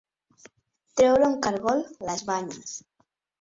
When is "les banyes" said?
2.09-2.75